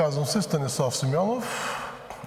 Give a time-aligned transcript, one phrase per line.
[0.00, 1.76] Казвам се Станислав Симеонов.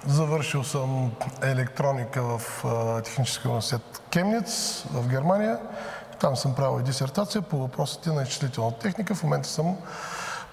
[0.06, 2.64] Завършил съм електроника в
[3.04, 5.58] Техническия университет Кемниц в Германия.
[6.20, 9.14] Там съм правил дисертация по въпросите на изчислителната техника.
[9.14, 9.76] В момента съм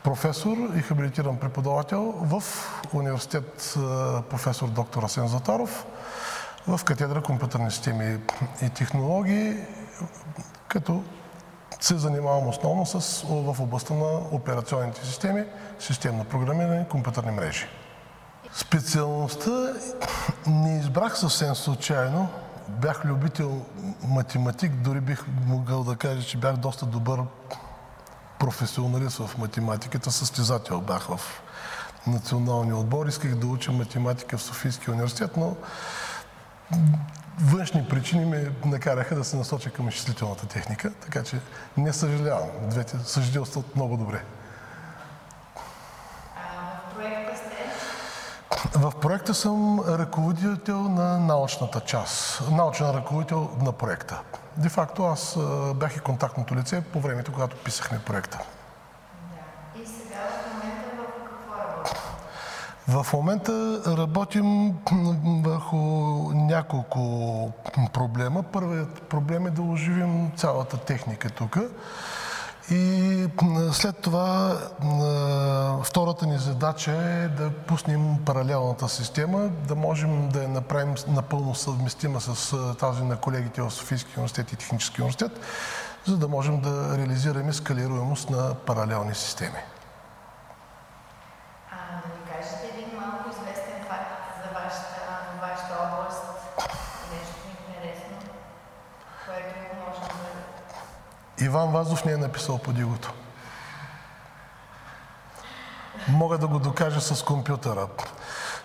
[0.04, 2.44] професор и хабилитиран преподавател в
[2.94, 3.74] университет
[4.29, 5.85] професор доктор Асен Затаров
[6.67, 8.17] в катедра компютърни системи
[8.62, 9.58] и технологии,
[10.67, 11.03] като
[11.79, 15.46] се занимавам основно с, в областта на операционните системи,
[15.79, 17.67] системно програмиране, компютърни мрежи.
[18.54, 19.73] Специалността
[20.48, 22.30] не избрах съвсем случайно.
[22.68, 23.66] Бях любител
[24.04, 27.20] математик, дори бих могъл да кажа, че бях доста добър
[28.40, 31.20] професионалист в математиката, състезател бях в
[32.08, 33.06] националния отбор.
[33.06, 35.56] Исках да уча математика в Софийския университет, но
[37.40, 41.39] външни причини ме накараха да се насоча към изчислителната техника, така че
[41.77, 42.49] не съжалявам.
[42.62, 44.23] Двете съжителстват много добре.
[48.75, 54.22] В проекта съм ръководител на научната част, научен ръководител на проекта.
[54.58, 55.38] Де факто аз
[55.75, 58.39] бях и контактното лице по времето, когато писахме проекта.
[59.75, 62.00] И сега в момента в какво работите?
[62.88, 64.74] В момента работим
[65.44, 65.78] върху
[66.34, 67.52] няколко
[67.94, 68.44] проблема.
[68.44, 71.58] Първият проблем е да оживим цялата техника тук.
[72.72, 73.28] И
[73.72, 74.58] след това
[75.84, 82.22] втората ни задача е да пуснем паралелната система, да можем да я направим напълно съвместима
[82.22, 85.40] с тази на колегите в Софийския университет и Технически университет,
[86.08, 89.59] за да можем да реализираме скалируемост на паралелни системи.
[91.72, 94.12] А да ни кажете един малко известен факт
[94.44, 95.02] за вашата,
[95.42, 96.24] вашата област,
[97.14, 98.18] нещо интересно,
[99.26, 101.46] което може да...
[101.46, 103.14] Иван Вазов не е написал по дигото.
[106.08, 107.88] Мога да го докажа с компютъра.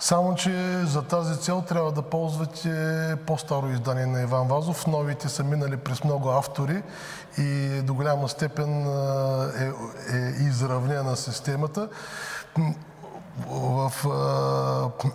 [0.01, 4.87] Само, че за тази цел трябва да ползвате по-старо издание на Иван Вазов.
[4.87, 6.83] Новите са минали през много автори
[7.39, 8.87] и до голяма степен
[9.61, 9.65] е,
[10.17, 11.89] е изравнена системата.
[13.45, 13.93] В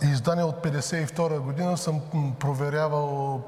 [0.02, 2.02] издание от 1952 година съм
[2.40, 3.42] проверявал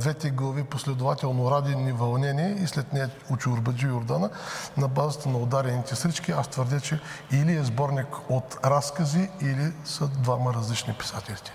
[0.00, 4.30] двете глави последователно радини вълнение и след нея Учурбаджи Йордана
[4.76, 6.32] на базата на ударените срички.
[6.32, 7.00] Аз твърдя, че
[7.32, 11.52] или е сборник от разкази, или са двама различни писателите.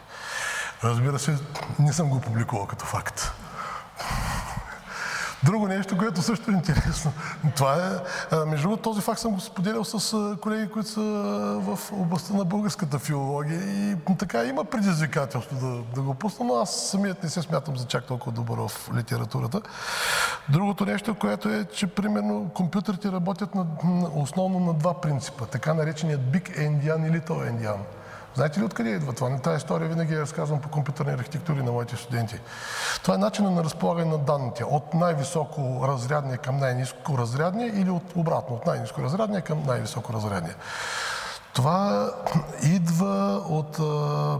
[0.83, 1.37] Разбира се,
[1.79, 3.31] не съм го публикувал като факт.
[5.43, 7.13] Друго нещо, което също е интересно.
[7.55, 11.01] Това е, между другото, този факт съм го споделял с колеги, които са
[11.61, 16.89] в областта на българската филология и така има предизвикателство да, да го пусна, но аз
[16.89, 19.61] самият не се смятам за чак толкова добър в литературата.
[20.49, 23.65] Другото нещо, което е, че примерно компютрите работят на,
[24.15, 27.79] основно на два принципа, така нареченият Big Endian и Little Endian.
[28.35, 29.37] Знаете ли откъде идва това?
[29.37, 32.39] Тази история винаги я разказвам по компютърни архитектури на моите студенти.
[33.01, 34.63] Това е начинът на разполагане на данните.
[34.63, 40.55] От най-високо разрядния към най-низко разрядния или от обратно, от най-низко разрядния към най-високо разрядния.
[41.53, 42.09] Това
[42.63, 44.39] идва от а,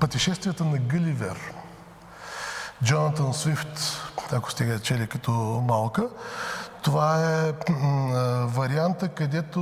[0.00, 1.38] пътешествията на Гъливер.
[2.84, 3.80] Джонатан Свифт,
[4.32, 5.30] ако сте ги чели като
[5.68, 6.08] малка.
[6.82, 7.52] Това е
[8.44, 9.60] варианта, където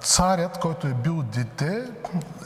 [0.00, 1.90] царят, който е бил дете,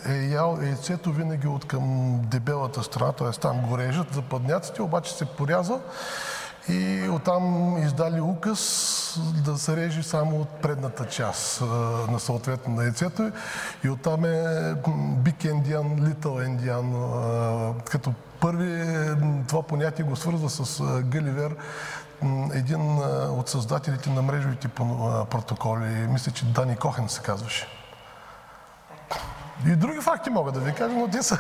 [0.09, 3.31] е ял яйцето винаги от към дебелата страна, т.е.
[3.31, 5.81] там го режат западняците, обаче се порязал
[6.69, 11.60] и оттам издали указ да се режи само от предната част
[12.10, 13.31] на съответно на яйцето
[13.84, 14.38] и оттам е
[15.22, 18.84] Big Indian, Little Indian, като първи
[19.49, 21.56] това понятие го свързва с Гъливер,
[22.54, 22.98] един
[23.38, 24.68] от създателите на мрежовите
[25.30, 27.66] протоколи, мисля, че Дани Кохен се казваше.
[29.66, 31.38] И други факти мога да ви кажа, но те са...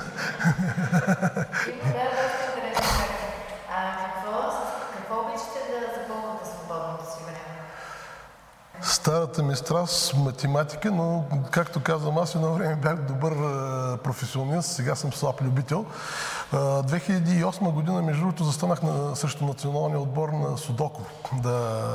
[9.08, 13.32] Старата ми страст математика, но както казвам, аз едно време бях добър
[13.98, 15.86] професионалист, сега съм слаб любител.
[16.52, 21.02] 2008 година, между другото, застанах на, срещу националния отбор на Судоко.
[21.32, 21.88] Да,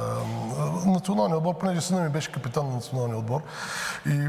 [0.86, 3.42] националния отбор, понеже сина ми беше капитан на националния отбор
[4.06, 4.28] и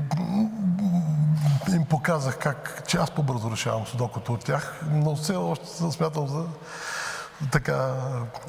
[1.75, 6.27] им показах как, че аз по-бързо решавам Судокото от тях, но все още съм смятал
[6.27, 6.45] за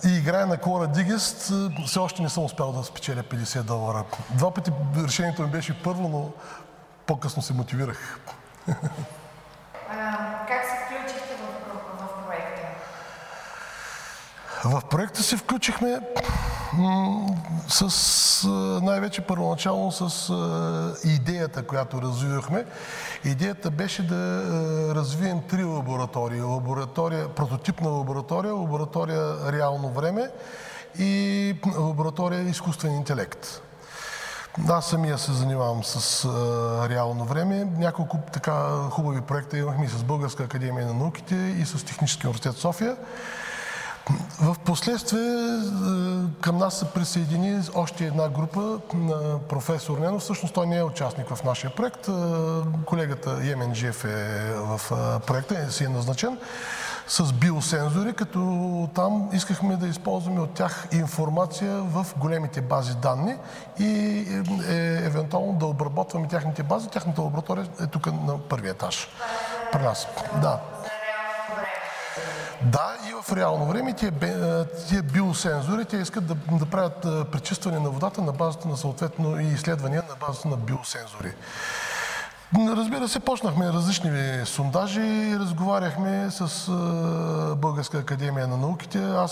[0.05, 1.51] и играя на Кора Дигест,
[1.85, 4.03] все още не съм успял да спечеля 50 долара.
[4.29, 4.71] Два пъти
[5.03, 6.31] решението ми беше първо, но
[7.05, 8.19] по-късно се мотивирах.
[10.47, 11.45] как се включихте в,
[12.01, 12.61] в проекта?
[14.65, 15.99] В проекта се включихме
[17.67, 18.47] с
[18.83, 20.33] най-вече първоначално с
[21.03, 22.65] идеята, която развивахме.
[23.23, 24.43] Идеята беше да
[24.95, 26.41] развием три лаборатории.
[26.41, 30.29] Лаборатория, прототипна лаборатория, лаборатория реално време
[30.99, 33.61] и лаборатория изкуствен интелект.
[34.69, 37.67] Аз самия се занимавам с а, реално време.
[37.77, 42.57] Няколко така хубави проекта имахме и с Българска академия на науките и с Технически университет
[42.57, 42.97] София.
[44.41, 45.59] В последствие
[46.41, 50.21] към нас се присъедини още една група на професор Ненов.
[50.21, 52.09] Всъщност той не е участник в нашия проект.
[52.85, 54.81] Колегата Емен Джеф е в
[55.27, 56.37] проекта, си е назначен
[57.07, 63.35] с биосензори, като там искахме да използваме от тях информация в големите бази данни
[63.79, 64.43] и е,
[64.73, 66.89] е, евентуално да обработваме тяхните бази.
[66.89, 69.07] Тяхната лаборатория е тук на първия етаж.
[69.71, 70.07] При нас.
[70.41, 70.59] Да.
[72.61, 78.21] Да, и в реално време тия, биосензори, те искат да, да правят пречистване на водата
[78.21, 81.33] на базата на съответно и изследвания на базата на биосензори.
[82.57, 86.71] Разбира се, почнахме различни сондажи, разговаряхме с
[87.57, 89.03] Българска академия на науките.
[89.03, 89.31] Аз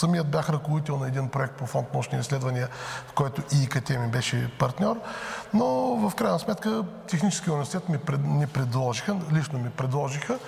[0.00, 2.68] самият бях ръководител на един проект по фонд научни изследвания,
[3.08, 5.00] в който и ИКТ ми беше партньор,
[5.54, 5.66] но
[6.08, 10.38] в крайна сметка Техническия университет ми, пред, ми предложиха, лично ми предложиха,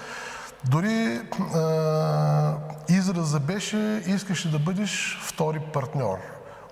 [0.68, 1.20] дори
[1.54, 2.54] а,
[2.88, 6.18] израза беше, искаше да бъдеш втори партньор.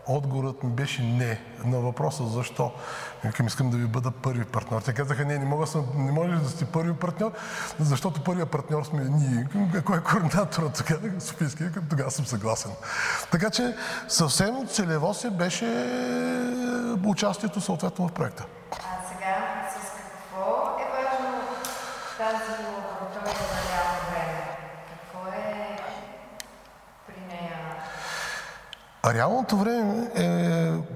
[0.07, 2.73] Отговорът ми беше не на въпроса защо.
[3.25, 4.83] Викам, искам да ви бъда първи партньор.
[4.83, 7.33] Те казаха, не, не, мога съм, не можеш да сте първи партньор,
[7.81, 9.49] защото първият партньор сме ние.
[9.85, 11.21] Кой е координаторът тогава?
[11.21, 11.65] Софийски.
[11.91, 12.71] Тогава съм съгласен.
[13.31, 13.77] Така че
[14.09, 15.67] съвсем целево се беше
[17.05, 18.47] участието съответно в проекта.
[18.73, 18.77] А
[19.09, 21.41] сега с какво е важно
[22.19, 24.43] тази лаборатория на реално време?
[24.91, 25.79] Какво е
[27.07, 27.59] при нея?
[29.07, 30.27] Реалното време е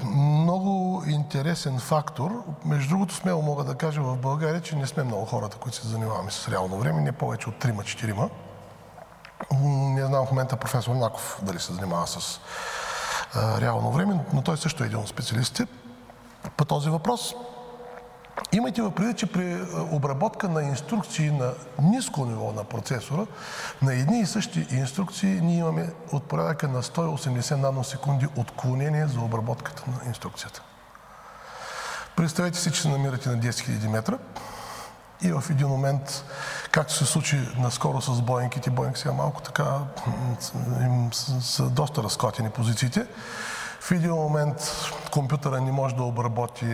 [0.07, 2.45] много интересен фактор.
[2.65, 5.89] Между другото, смело мога да кажа в България, че не сме много хората, които се
[5.89, 8.31] занимаваме с реално време, не повече от 3-4.
[9.95, 12.41] Не знам в момента професор Наков дали се занимава с
[13.35, 15.67] а, реално време, но той също е един от специалистите
[16.57, 17.35] по този въпрос.
[18.53, 19.59] Имайте в предвид, че при
[19.91, 21.53] обработка на инструкции на
[21.83, 23.27] ниско ниво на процесора,
[23.83, 29.85] на едни и същи инструкции, ние имаме от порядъка на 180 наносекунди отклонение за обработката
[29.87, 30.63] на инструкцията.
[32.17, 34.19] Представете си, че се намирате на 10 000 метра
[35.23, 36.25] и в един момент,
[36.71, 39.79] както се случи наскоро с Боингите, Боинг сега малко така
[40.83, 43.07] им са доста разклатени позициите,
[43.87, 44.57] в един момент
[45.13, 46.67] компютъра не може да обработи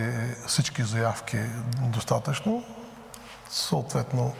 [0.47, 1.37] всички заявки
[1.81, 2.63] достатъчно,
[3.49, 4.33] съответно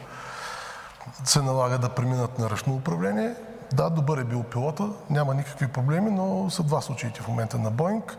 [1.24, 3.34] се налага да преминат на ръчно управление.
[3.72, 7.70] Да, добър е бил пилота, няма никакви проблеми, но са два случаите в момента на
[7.70, 8.16] Боинг.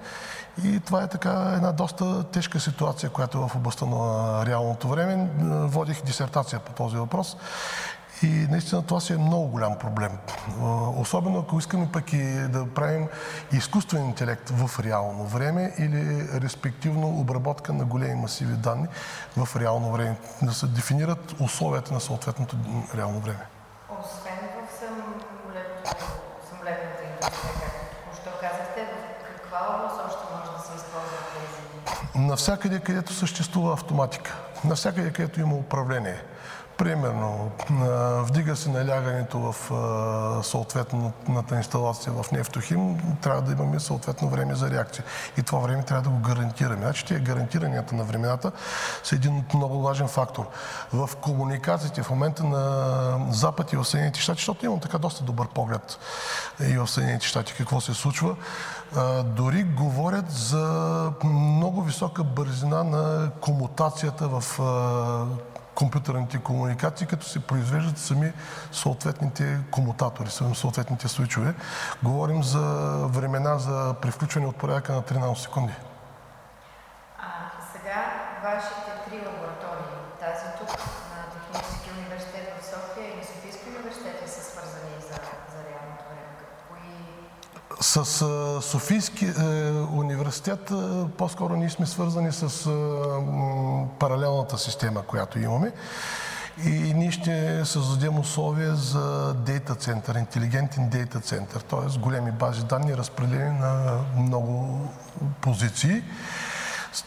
[0.64, 5.30] И това е така една доста тежка ситуация, която е в областта на реалното време.
[5.68, 7.38] Водих дисертация по този въпрос
[8.24, 10.12] и наистина това си е много голям проблем.
[10.96, 13.08] Особено ако искаме пък и да правим
[13.52, 18.88] изкуствен интелект в реално време или респективно обработка на големи масиви данни
[19.38, 20.18] в реално време.
[20.42, 22.58] Да се дефинират условията на съответното
[22.98, 23.46] реално време.
[23.90, 24.34] Освен
[24.68, 24.74] в
[26.50, 27.38] самолетната индустрия, както
[28.04, 32.26] току-що казахте, в каква област още може да се използват тези?
[32.28, 34.38] Навсякъде, където съществува автоматика.
[34.64, 36.22] Навсякъде, където има управление.
[36.78, 37.52] Примерно,
[38.24, 39.56] вдига се налягането в
[40.44, 45.06] съответната инсталация в Нефтохим, трябва да имаме съответно време за реакция.
[45.38, 46.82] И това време трябва да го гарантираме.
[46.82, 48.52] Значи тия гарантиранията на времената
[49.04, 50.46] са един много важен фактор.
[50.94, 55.48] В комуникациите в момента на Запад и в Съединените щати, защото имам така доста добър
[55.48, 56.00] поглед
[56.60, 58.36] и в Съединените щати какво се случва,
[59.26, 64.60] дори говорят за много висока бързина на комутацията в
[65.76, 68.34] компютърните комуникации, като се произвеждат сами
[68.72, 71.54] съответните комутатори, съответните случове.
[72.04, 72.62] Говорим за
[73.08, 75.74] времена за превключване от порядъка на 13 секунди.
[77.20, 77.26] А
[77.74, 78.06] сега
[78.44, 79.45] вашите три лаборатории,
[87.82, 88.06] С
[88.62, 89.32] Софийски е,
[89.94, 90.76] университет е,
[91.18, 92.72] по-скоро ние сме свързани с е,
[94.00, 95.72] паралелната система, която имаме.
[96.66, 102.00] И ние ще създадем условия за дейта център, интелигентен дейта център, т.е.
[102.00, 104.80] големи бази данни, разпределени на много
[105.42, 106.04] позиции.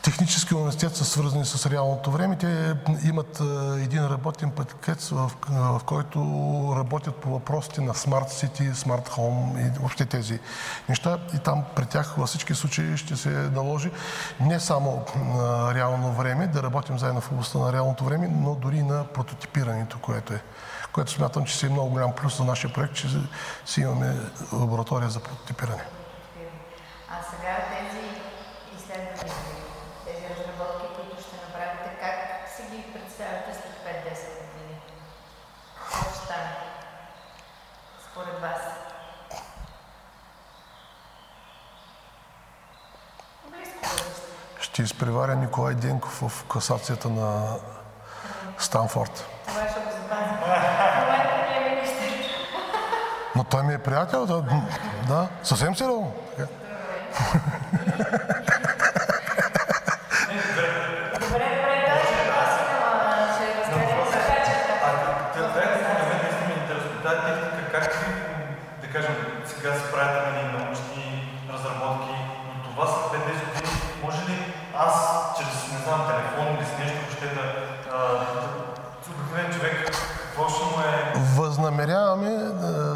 [0.02, 2.38] Технически университет са свързани с реалното време.
[2.38, 3.40] Те имат
[3.82, 6.18] един работен пакет, в, в който
[6.76, 10.38] работят по въпросите на Smart City, Smart Home и въобще тези
[10.88, 11.18] неща.
[11.34, 13.90] И там при тях във всички случаи ще се наложи
[14.40, 18.82] не само на реално време, да работим заедно в областта на реалното време, но дори
[18.82, 20.42] на прототипирането, което е
[20.92, 23.06] което смятам, че си е много голям плюс за нашия проект, че
[23.66, 24.14] си имаме
[24.52, 25.84] лаборатория за прототипиране.
[27.10, 28.04] А сега тези
[28.76, 29.34] изследвания,
[30.04, 32.16] тези разработки, които ще направите, как
[32.56, 34.80] си ги представяте след 5-10 години?
[35.76, 36.56] Какво ще стане
[38.10, 38.60] според вас?
[44.78, 47.56] Ще изпреваря Николай Денков в касацията на
[48.58, 49.26] Станфорд.
[53.36, 54.44] Но той ми е приятел, да,
[55.08, 56.12] да съвсем сериозно.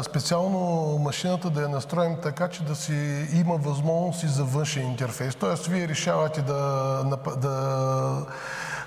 [0.03, 0.59] Специално
[0.99, 5.35] машината да я настроим така, че да си има възможност и за външен интерфейс.
[5.35, 7.03] Тоест, вие решавате да,
[7.37, 8.25] да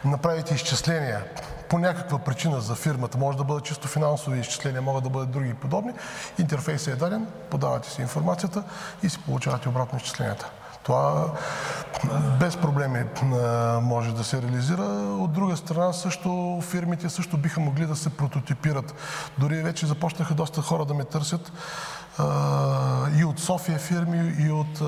[0.05, 1.25] направите изчисления
[1.69, 3.19] по някаква причина за фирмата.
[3.19, 5.93] Може да бъдат чисто финансови изчисления, могат да бъдат други подобни.
[6.39, 8.63] Интерфейсът е даден, подавате си информацията
[9.03, 10.51] и си получавате обратно изчисленията.
[10.87, 11.27] Това
[12.41, 13.05] без проблеми
[13.83, 14.83] може да се реализира.
[15.21, 18.95] От друга страна също фирмите също биха могли да се прототипират.
[19.39, 21.53] Дори вече започнаха доста хора да ме търсят
[23.19, 24.79] и от София фирми, и от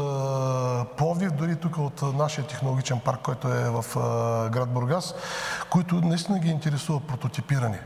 [0.97, 3.85] Пловдив, дори тук от нашия технологичен парк, който е в
[4.51, 5.15] град Бургас,
[5.71, 7.81] които наистина ги интересува прототипиране.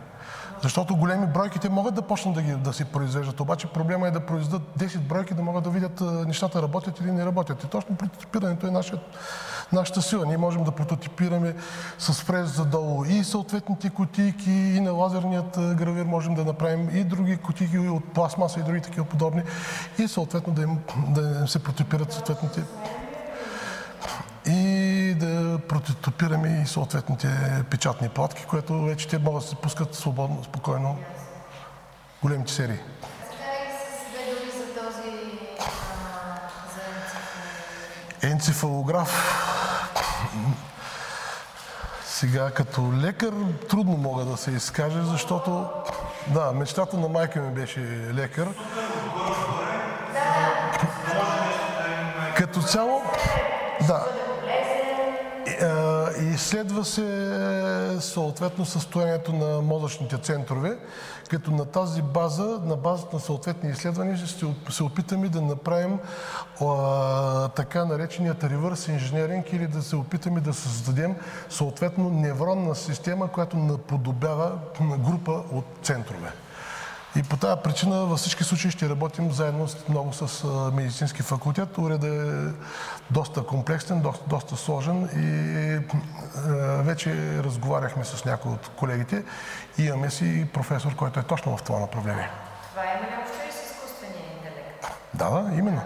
[0.62, 4.10] Защото големи бройки те могат да почнат да, ги, да си произвеждат, обаче проблема е
[4.10, 7.64] да произведат 10 бройки, да могат да видят нещата работят или не работят.
[7.64, 8.98] И точно прототипирането е нашия,
[9.72, 10.26] нашата сила.
[10.26, 11.54] Ние можем да прототипираме
[11.98, 17.36] с фрез задолу и съответните кутийки, и на лазерният гравир можем да направим и други
[17.36, 19.42] кутийки от пластмаса и други такива подобни.
[19.98, 20.78] И съответно да им,
[21.08, 22.62] да им се прототипират съответните
[24.46, 25.51] и да
[25.82, 27.28] прототипираме и съответните
[27.70, 30.98] печатни платки, което вече те могат да се пускат свободно, спокойно
[32.22, 32.78] големите серии.
[38.22, 39.38] Енцефалограф.
[42.04, 43.32] Сега като лекар
[43.70, 45.68] трудно мога да се изкаже, защото
[46.26, 47.80] да, мечтата на майка ми беше
[48.14, 48.48] лекар.
[52.36, 53.02] Като цяло,
[53.86, 54.06] да,
[56.42, 60.78] Изследва се съответно състоянието на мозъчните центрове,
[61.30, 65.98] като на тази база, на базата на съответни изследвания, ще се опитаме да направим
[66.60, 71.16] а, така нареченият ревърс инженеринг или да се опитаме да създадем
[71.48, 76.32] съответно невронна система, която наподобява група от центрове.
[77.16, 81.78] И по тази причина във всички случаи ще работим заедно много с медицински факултет.
[81.78, 82.52] Уредът е
[83.10, 85.78] доста комплексен, доста, доста сложен и
[86.82, 89.24] вече разговаряхме с някои от колегите
[89.78, 92.30] и имаме си професор, който е точно в това направление.
[92.70, 94.86] Това има ли общо и с изкуствения интелект?
[95.14, 95.80] Да, да, именно.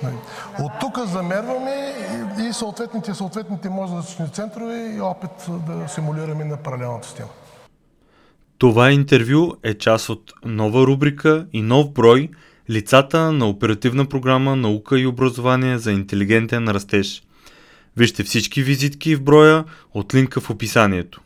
[0.00, 0.16] Значи,
[0.58, 1.94] от тук замерваме
[2.38, 7.28] и съответните, съответните мозъчни центрове и опит да симулираме на паралелната система.
[8.60, 12.28] Това интервю е част от нова рубрика и нов брой
[12.70, 17.22] Лицата на оперативна програма Наука и образование за интелигентен растеж.
[17.96, 19.64] Вижте всички визитки в броя
[19.94, 21.20] от линка в описанието.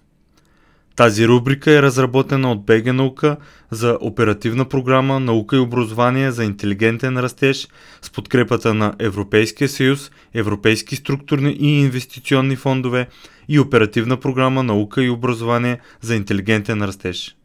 [0.96, 3.36] Тази рубрика е разработена от БГ Наука
[3.70, 7.68] за оперативна програма Наука и образование за интелигентен растеж
[8.02, 13.08] с подкрепата на Европейския съюз, Европейски структурни и инвестиционни фондове
[13.48, 17.36] и оперативна програма Наука и образование за интелигентен растеж.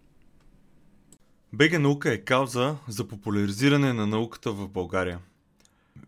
[1.54, 5.20] БГ Наука е кауза за популяризиране на науката в България.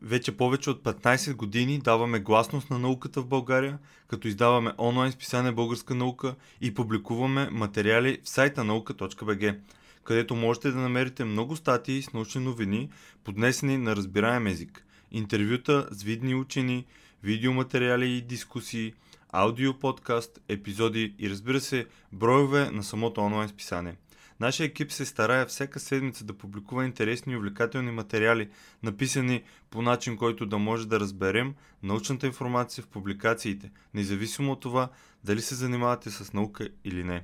[0.01, 5.51] Вече повече от 15 години даваме гласност на науката в България, като издаваме онлайн списание
[5.51, 9.55] Българска наука и публикуваме материали в сайта наука.бг,
[10.03, 12.89] където можете да намерите много статии с научни новини,
[13.23, 16.85] поднесени на разбираем език, интервюта с видни учени,
[17.23, 18.93] видеоматериали и дискусии,
[19.33, 23.95] аудио подкаст, епизоди и разбира се, броеве на самото онлайн списание.
[24.39, 28.49] Нашия екип се старае всяка седмица да публикува интересни и увлекателни материали,
[28.83, 34.89] написани по начин, който да може да разберем научната информация в публикациите, независимо от това
[35.23, 37.23] дали се занимавате с наука или не.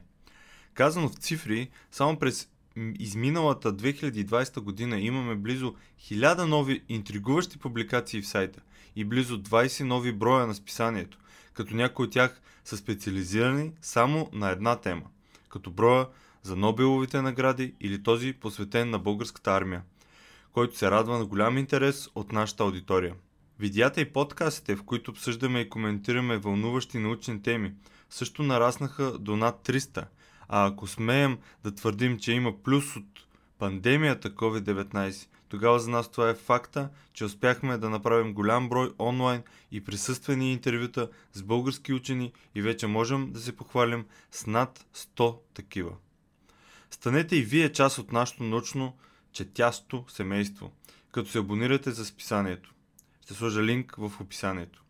[0.74, 2.50] Казано в цифри, само през
[3.00, 8.62] изминалата 2020 година имаме близо 1000 нови интригуващи публикации в сайта
[8.96, 11.18] и близо 20 нови броя на списанието,
[11.58, 15.04] като някои от тях са специализирани само на една тема,
[15.50, 16.08] като броя
[16.44, 19.82] за Нобеловите награди или този посветен на българската армия,
[20.52, 23.16] който се радва на голям интерес от нашата аудитория.
[23.60, 27.74] Видеята и подкастите, в които обсъждаме и коментираме вълнуващи научни теми,
[28.10, 30.06] също нараснаха до над 300,
[30.48, 33.06] а ако смеем да твърдим, че има плюс от
[33.60, 39.44] пандемията COVID-19, тогава за нас това е факта, че успяхме да направим голям брой онлайн
[39.72, 45.38] и присъствени интервюта с български учени и вече можем да се похвалим с над 100
[45.54, 45.96] такива.
[46.92, 48.98] Станете и вие част от нашето научно
[49.32, 50.72] четясто семейство,
[51.12, 52.74] като се абонирате за списанието.
[53.24, 54.84] Ще сложа линк в описанието.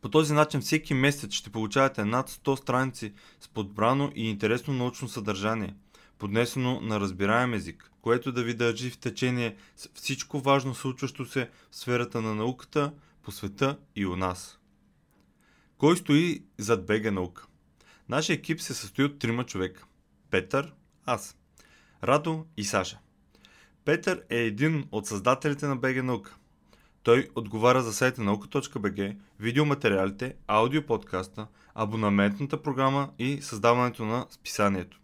[0.00, 5.08] По този начин всеки месец ще получавате над 100 страници с подбрано и интересно научно
[5.08, 5.74] съдържание,
[6.18, 11.50] поднесено на разбираем език, което да ви държи в течение с всичко важно случващо се
[11.70, 12.92] в сферата на науката,
[13.22, 14.58] по света и у нас.
[15.78, 17.46] Кой стои зад БГ наука?
[18.08, 19.84] Нашия екип се състои от трима човека.
[20.30, 20.72] Петър,
[21.06, 21.36] аз,
[22.04, 22.98] Радо и Саша.
[23.84, 26.36] Петър е един от създателите на БГ наука.
[27.02, 34.99] Той отговаря за сайта наука.бг, видеоматериалите, аудиоподкаста, абонаментната програма и създаването на списанието.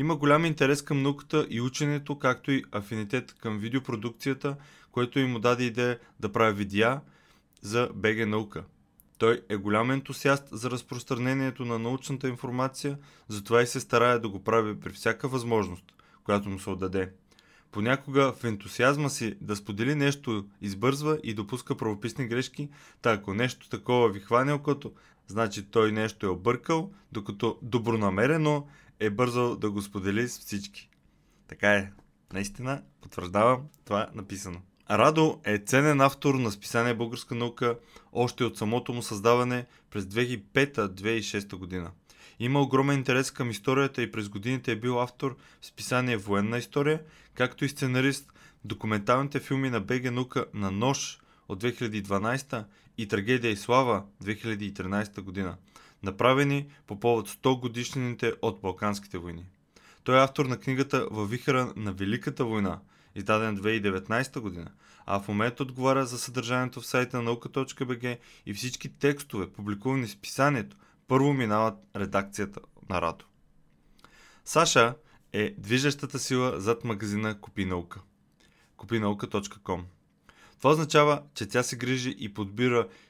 [0.00, 4.56] Има голям интерес към науката и ученето, както и афинитет към видеопродукцията,
[4.92, 7.00] което им даде идея да прави видеа
[7.62, 8.64] за БГ наука.
[9.18, 14.44] Той е голям ентусиаст за разпространението на научната информация, затова и се старае да го
[14.44, 15.84] прави при всяка възможност,
[16.24, 17.12] която му се отдаде.
[17.72, 22.68] Понякога в ентусиазма си да сподели нещо избързва и допуска правописни грешки,
[23.02, 24.92] та ако нещо такова ви хване окото,
[25.26, 28.66] значи той нещо е объркал, докато добронамерено
[29.00, 30.90] е бързал да го сподели с всички.
[31.48, 31.92] Така е.
[32.32, 34.60] Наистина, потвърждавам това е написано.
[34.90, 37.78] Радо е ценен автор на списание Българска наука
[38.12, 41.90] още от самото му създаване през 2005-2006 година.
[42.38, 47.02] Има огромен интерес към историята и през годините е бил автор в списание Военна история,
[47.34, 48.32] както и сценарист
[48.64, 52.64] документалните филми на БГ Наука на Нож от 2012
[52.98, 55.56] и Трагедия и слава 2013 година,
[56.02, 59.46] направени по повод 100 годишнините от Балканските войни.
[60.04, 62.78] Той е автор на книгата Във вихара на Великата война,
[63.14, 64.70] издаден 2019 година,
[65.06, 70.10] а в момента отговаря за съдържанието в сайта на наука.бг и всички текстове, публикувани в
[70.10, 70.76] списанието,
[71.08, 73.24] първо минават редакцията на Радо.
[74.44, 74.94] Саша
[75.32, 78.00] е движещата сила зад магазина Купи наука.
[78.76, 79.82] Купинаука.com
[80.58, 82.88] Това означава, че тя се грижи и подбира